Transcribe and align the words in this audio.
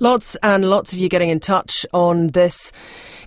Lots 0.00 0.36
and 0.44 0.70
lots 0.70 0.92
of 0.92 0.98
you 1.00 1.08
getting 1.08 1.28
in 1.28 1.40
touch 1.40 1.84
on 1.92 2.28
this. 2.28 2.70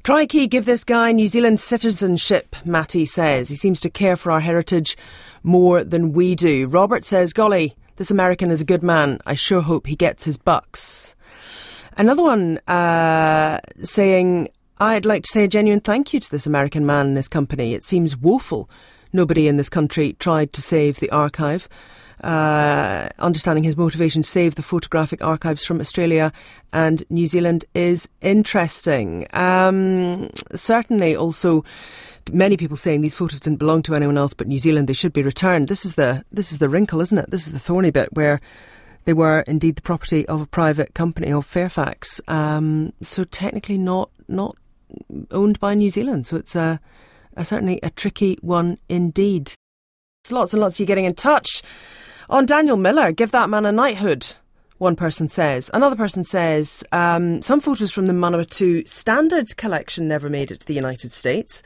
Crikey, 0.03 0.47
give 0.47 0.63
this 0.63 0.85
guy 0.85 1.11
New 1.11 1.27
Zealand 1.27 1.59
citizenship, 1.59 2.55
Matty 2.63 3.05
says. 3.05 3.49
He 3.49 3.55
seems 3.55 3.81
to 3.81 3.89
care 3.89 4.15
for 4.15 4.31
our 4.31 4.39
heritage 4.39 4.95
more 5.43 5.83
than 5.83 6.13
we 6.13 6.33
do. 6.33 6.67
Robert 6.67 7.03
says, 7.03 7.33
Golly, 7.33 7.75
this 7.97 8.09
American 8.09 8.49
is 8.49 8.61
a 8.61 8.65
good 8.65 8.83
man. 8.83 9.19
I 9.25 9.35
sure 9.35 9.59
hope 9.59 9.85
he 9.85 9.97
gets 9.97 10.23
his 10.23 10.37
bucks. 10.37 11.13
Another 11.97 12.23
one 12.23 12.57
uh, 12.67 13.59
saying, 13.83 14.47
I'd 14.77 15.05
like 15.05 15.23
to 15.23 15.29
say 15.29 15.43
a 15.43 15.49
genuine 15.49 15.81
thank 15.81 16.13
you 16.13 16.21
to 16.21 16.31
this 16.31 16.47
American 16.47 16.85
man 16.85 17.07
and 17.07 17.17
his 17.17 17.27
company. 17.27 17.73
It 17.73 17.83
seems 17.83 18.15
woeful. 18.15 18.69
Nobody 19.11 19.49
in 19.49 19.57
this 19.57 19.69
country 19.69 20.13
tried 20.13 20.53
to 20.53 20.61
save 20.61 21.01
the 21.01 21.11
archive 21.11 21.67
uh, 22.23 23.09
understanding 23.19 23.63
his 23.63 23.77
motivation 23.77 24.21
to 24.21 24.27
save 24.27 24.55
the 24.55 24.63
photographic 24.63 25.23
archives 25.23 25.65
from 25.65 25.79
Australia 25.79 26.31
and 26.71 27.03
New 27.09 27.27
Zealand 27.27 27.65
is 27.73 28.07
interesting. 28.21 29.27
Um, 29.33 30.29
certainly, 30.53 31.15
also 31.15 31.63
many 32.31 32.57
people 32.57 32.77
saying 32.77 33.01
these 33.01 33.15
photos 33.15 33.39
didn't 33.39 33.59
belong 33.59 33.81
to 33.83 33.95
anyone 33.95 34.17
else 34.17 34.33
but 34.33 34.47
New 34.47 34.59
Zealand. 34.59 34.87
They 34.87 34.93
should 34.93 35.13
be 35.13 35.23
returned. 35.23 35.67
This 35.67 35.85
is 35.85 35.95
the 35.95 36.23
this 36.31 36.51
is 36.51 36.59
the 36.59 36.69
wrinkle, 36.69 37.01
isn't 37.01 37.17
it? 37.17 37.31
This 37.31 37.47
is 37.47 37.53
the 37.53 37.59
thorny 37.59 37.91
bit 37.91 38.13
where. 38.13 38.39
They 39.03 39.13
were 39.13 39.39
indeed 39.47 39.77
the 39.77 39.81
property 39.81 40.27
of 40.27 40.41
a 40.41 40.45
private 40.45 40.93
company 40.93 41.33
of 41.33 41.43
Fairfax, 41.43 42.21
um, 42.27 42.93
so 43.01 43.23
technically 43.23 43.79
not 43.79 44.11
not 44.27 44.55
owned 45.31 45.59
by 45.59 45.73
New 45.73 45.89
Zealand. 45.89 46.27
So 46.27 46.35
it's 46.35 46.55
a, 46.55 46.79
a 47.35 47.43
certainly 47.43 47.79
a 47.81 47.89
tricky 47.89 48.37
one 48.41 48.77
indeed. 48.89 49.53
It's 50.23 50.31
Lots 50.31 50.53
and 50.53 50.61
lots 50.61 50.75
of 50.75 50.81
you 50.81 50.85
getting 50.85 51.05
in 51.05 51.15
touch. 51.15 51.63
On 52.31 52.45
Daniel 52.45 52.77
Miller, 52.77 53.11
give 53.11 53.31
that 53.31 53.49
man 53.49 53.65
a 53.65 53.73
knighthood. 53.73 54.35
One 54.77 54.95
person 54.95 55.27
says. 55.27 55.69
Another 55.73 55.97
person 55.97 56.23
says 56.23 56.81
um, 56.93 57.41
some 57.41 57.59
photos 57.59 57.91
from 57.91 58.05
the 58.05 58.13
Manawatu 58.13 58.87
Standards 58.87 59.53
collection 59.53 60.07
never 60.07 60.29
made 60.29 60.49
it 60.49 60.61
to 60.61 60.65
the 60.65 60.73
United 60.73 61.11
States. 61.11 61.61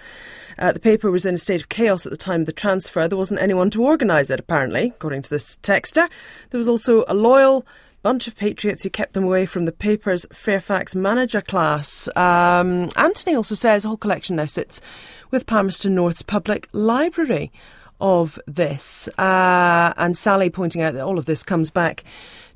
Uh, 0.58 0.72
the 0.72 0.80
paper 0.80 1.12
was 1.12 1.24
in 1.24 1.36
a 1.36 1.38
state 1.38 1.62
of 1.62 1.70
chaos 1.70 2.08
at 2.08 2.12
the 2.12 2.18
time 2.18 2.40
of 2.40 2.46
the 2.48 2.52
transfer. 2.52 3.08
There 3.08 3.16
wasn't 3.16 3.44
anyone 3.44 3.70
to 3.70 3.84
organise 3.84 4.32
it, 4.32 4.40
apparently, 4.40 4.88
according 4.88 5.22
to 5.22 5.30
this 5.30 5.58
texter. 5.58 6.10
There 6.50 6.58
was 6.58 6.68
also 6.68 7.06
a 7.08 7.14
loyal 7.14 7.64
bunch 8.02 8.28
of 8.28 8.36
patriots 8.36 8.82
who 8.82 8.90
kept 8.90 9.14
them 9.14 9.24
away 9.24 9.46
from 9.46 9.66
the 9.66 9.72
paper's 9.72 10.26
Fairfax 10.34 10.96
manager 10.96 11.42
class. 11.42 12.10
Um, 12.16 12.90
Anthony 12.96 13.36
also 13.36 13.54
says 13.54 13.84
the 13.84 13.90
whole 13.90 13.98
collection 13.98 14.38
now 14.38 14.48
sits 14.48 14.82
with 15.30 15.46
Palmerston 15.46 15.94
North's 15.94 16.24
Public 16.24 16.68
Library 16.72 17.52
of 18.00 18.40
this. 18.48 19.08
Uh, 19.18 19.94
and 19.98 20.18
Sally 20.18 20.50
pointing 20.50 20.82
out 20.82 20.94
that 20.94 21.04
all 21.04 21.18
of 21.18 21.26
this 21.26 21.44
comes 21.44 21.70
back 21.70 22.04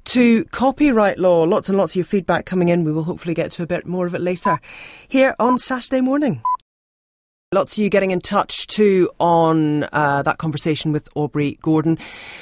to 0.05 0.45
copyright 0.45 1.19
law. 1.19 1.43
Lots 1.43 1.69
and 1.69 1.77
lots 1.77 1.93
of 1.93 1.97
your 1.97 2.05
feedback 2.05 2.45
coming 2.45 2.69
in. 2.69 2.83
We 2.83 2.91
will 2.91 3.03
hopefully 3.03 3.33
get 3.33 3.51
to 3.51 3.63
a 3.63 3.67
bit 3.67 3.85
more 3.85 4.05
of 4.05 4.15
it 4.15 4.21
later 4.21 4.59
here 5.07 5.35
on 5.39 5.57
Saturday 5.57 6.01
morning. 6.01 6.41
Lots 7.51 7.73
of 7.73 7.83
you 7.83 7.89
getting 7.89 8.11
in 8.11 8.21
touch 8.21 8.67
too 8.67 9.09
on 9.19 9.83
uh, 9.91 10.21
that 10.21 10.37
conversation 10.37 10.91
with 10.91 11.09
Aubrey 11.15 11.57
Gordon. 11.63 11.97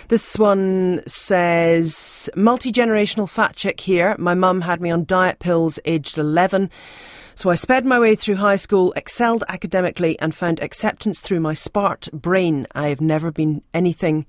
This 0.09 0.37
one 0.37 1.01
says, 1.07 2.29
multi 2.35 2.73
generational 2.73 3.29
fat 3.29 3.55
chick 3.55 3.79
here. 3.79 4.17
My 4.19 4.33
mum 4.33 4.59
had 4.59 4.81
me 4.81 4.91
on 4.91 5.05
diet 5.05 5.39
pills 5.39 5.79
aged 5.85 6.17
11. 6.17 6.69
So 7.37 7.51
I 7.51 7.55
sped 7.55 7.85
my 7.85 7.99
way 7.99 8.15
through 8.15 8.37
high 8.37 8.55
school, 8.55 8.93
excelled 8.95 9.43
academically, 9.47 10.19
and 10.19 10.33
found 10.33 10.59
acceptance 10.59 11.19
through 11.19 11.39
my 11.39 11.53
smart 11.53 12.09
brain. 12.11 12.65
I 12.73 12.87
have 12.87 12.99
never 12.99 13.31
been 13.31 13.61
anything 13.75 14.25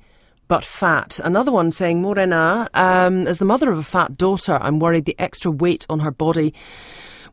but 0.47 0.63
fat. 0.63 1.19
Another 1.25 1.51
one 1.51 1.71
saying, 1.71 2.03
Morena, 2.03 2.69
um, 2.75 3.27
as 3.27 3.39
the 3.39 3.47
mother 3.47 3.71
of 3.71 3.79
a 3.79 3.83
fat 3.83 4.19
daughter, 4.19 4.59
I'm 4.61 4.79
worried 4.79 5.07
the 5.07 5.19
extra 5.19 5.51
weight 5.51 5.87
on 5.89 6.01
her 6.01 6.11
body 6.11 6.53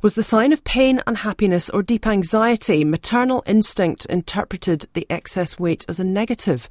was 0.01 0.13
the 0.13 0.23
sign 0.23 0.53
of 0.53 0.63
pain, 0.63 1.01
unhappiness, 1.07 1.69
or 1.69 1.81
deep 1.81 2.05
anxiety. 2.07 2.85
Maternal 2.85 3.43
instinct 3.45 4.05
interpreted 4.05 4.85
the 4.93 5.05
excess 5.09 5.59
weight 5.59 5.83
as 5.89 5.99
a 5.99 6.03
negative. 6.05 6.69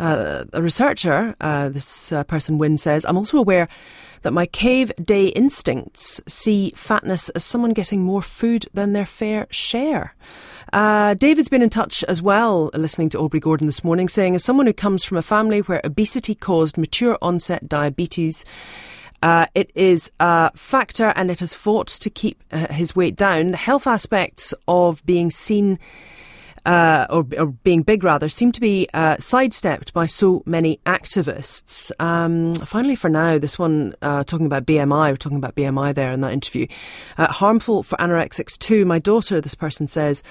Uh, 0.00 0.44
a 0.54 0.62
researcher, 0.62 1.36
uh, 1.42 1.68
this 1.68 2.10
uh, 2.10 2.24
person 2.24 2.56
Wynne 2.56 2.78
says, 2.78 3.04
I'm 3.04 3.18
also 3.18 3.36
aware 3.36 3.68
that 4.22 4.32
my 4.32 4.46
cave 4.46 4.90
day 4.96 5.26
instincts 5.26 6.22
see 6.26 6.72
fatness 6.74 7.28
as 7.30 7.44
someone 7.44 7.74
getting 7.74 8.02
more 8.02 8.22
food 8.22 8.66
than 8.72 8.94
their 8.94 9.04
fair 9.04 9.46
share. 9.50 10.14
Uh, 10.72 11.12
David's 11.14 11.50
been 11.50 11.62
in 11.62 11.68
touch 11.68 12.02
as 12.04 12.22
well, 12.22 12.70
listening 12.72 13.10
to 13.10 13.18
Aubrey 13.18 13.40
Gordon 13.40 13.66
this 13.66 13.84
morning, 13.84 14.08
saying, 14.08 14.34
as 14.34 14.42
someone 14.42 14.66
who 14.66 14.72
comes 14.72 15.04
from 15.04 15.18
a 15.18 15.22
family 15.22 15.60
where 15.60 15.82
obesity 15.84 16.34
caused 16.34 16.78
mature 16.78 17.18
onset 17.20 17.68
diabetes, 17.68 18.46
uh, 19.22 19.46
it 19.54 19.70
is 19.74 20.10
a 20.18 20.50
factor 20.56 21.12
and 21.14 21.30
it 21.30 21.40
has 21.40 21.52
fought 21.52 21.88
to 21.88 22.08
keep 22.08 22.42
uh, 22.52 22.72
his 22.72 22.96
weight 22.96 23.16
down. 23.16 23.48
The 23.48 23.58
health 23.58 23.86
aspects 23.86 24.54
of 24.66 25.04
being 25.04 25.30
seen 25.30 25.78
uh, 26.66 27.06
or, 27.10 27.26
or, 27.38 27.46
being 27.46 27.82
big 27.82 28.04
rather, 28.04 28.28
seem 28.28 28.52
to 28.52 28.60
be 28.60 28.88
uh, 28.94 29.16
sidestepped 29.18 29.92
by 29.92 30.06
so 30.06 30.42
many 30.46 30.78
activists. 30.86 31.90
Um, 32.00 32.54
finally, 32.54 32.96
for 32.96 33.08
now, 33.08 33.38
this 33.38 33.58
one 33.58 33.94
uh, 34.02 34.24
talking 34.24 34.46
about 34.46 34.66
BMI, 34.66 35.10
we're 35.10 35.16
talking 35.16 35.38
about 35.38 35.54
BMI 35.54 35.94
there 35.94 36.12
in 36.12 36.20
that 36.20 36.32
interview. 36.32 36.66
Uh, 37.16 37.32
harmful 37.32 37.82
for 37.82 37.96
anorexics 37.96 38.58
too. 38.58 38.84
My 38.84 38.98
daughter, 38.98 39.40
this 39.40 39.54
person 39.54 39.86
says, 39.86 40.22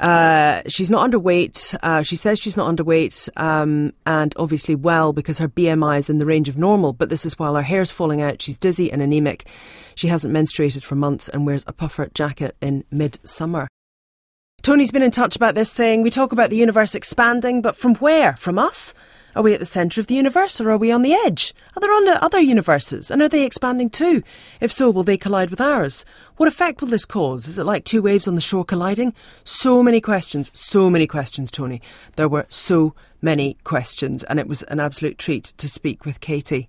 uh, 0.00 0.62
she's 0.68 0.90
not 0.90 1.08
underweight. 1.08 1.76
Uh, 1.82 2.02
she 2.02 2.16
says 2.16 2.38
she's 2.38 2.56
not 2.56 2.74
underweight 2.74 3.28
um, 3.36 3.92
and 4.06 4.32
obviously 4.36 4.74
well 4.74 5.12
because 5.12 5.38
her 5.38 5.48
BMI 5.48 5.98
is 5.98 6.08
in 6.08 6.18
the 6.18 6.26
range 6.26 6.48
of 6.48 6.56
normal, 6.56 6.92
but 6.92 7.08
this 7.08 7.26
is 7.26 7.38
while 7.38 7.56
her 7.56 7.62
hair's 7.62 7.90
falling 7.90 8.22
out. 8.22 8.40
She's 8.40 8.58
dizzy 8.58 8.92
and 8.92 9.02
anemic. 9.02 9.46
She 9.94 10.08
hasn't 10.08 10.32
menstruated 10.32 10.84
for 10.84 10.94
months 10.94 11.28
and 11.28 11.44
wears 11.46 11.64
a 11.66 11.72
puffer 11.72 12.08
jacket 12.14 12.56
in 12.60 12.84
midsummer. 12.90 13.68
Tony's 14.62 14.90
been 14.90 15.02
in 15.02 15.12
touch 15.12 15.36
about 15.36 15.54
this, 15.54 15.70
saying 15.70 16.02
we 16.02 16.10
talk 16.10 16.32
about 16.32 16.50
the 16.50 16.56
universe 16.56 16.94
expanding, 16.94 17.62
but 17.62 17.76
from 17.76 17.94
where? 17.96 18.34
From 18.36 18.58
us? 18.58 18.92
Are 19.36 19.42
we 19.42 19.54
at 19.54 19.60
the 19.60 19.66
centre 19.66 20.00
of 20.00 20.08
the 20.08 20.16
universe 20.16 20.60
or 20.60 20.68
are 20.70 20.76
we 20.76 20.90
on 20.90 21.02
the 21.02 21.14
edge? 21.14 21.54
Are 21.76 21.80
there 21.80 21.92
other 22.20 22.40
universes 22.40 23.08
and 23.08 23.22
are 23.22 23.28
they 23.28 23.44
expanding 23.44 23.88
too? 23.88 24.24
If 24.60 24.72
so, 24.72 24.90
will 24.90 25.04
they 25.04 25.16
collide 25.16 25.50
with 25.50 25.60
ours? 25.60 26.04
What 26.38 26.48
effect 26.48 26.80
will 26.80 26.88
this 26.88 27.04
cause? 27.04 27.46
Is 27.46 27.56
it 27.56 27.64
like 27.64 27.84
two 27.84 28.02
waves 28.02 28.26
on 28.26 28.34
the 28.34 28.40
shore 28.40 28.64
colliding? 28.64 29.14
So 29.44 29.80
many 29.80 30.00
questions, 30.00 30.50
so 30.52 30.90
many 30.90 31.06
questions, 31.06 31.52
Tony. 31.52 31.80
There 32.16 32.28
were 32.28 32.46
so 32.48 32.94
many 33.22 33.58
questions 33.62 34.24
and 34.24 34.40
it 34.40 34.48
was 34.48 34.64
an 34.64 34.80
absolute 34.80 35.18
treat 35.18 35.52
to 35.58 35.68
speak 35.68 36.04
with 36.04 36.18
Katie. 36.18 36.66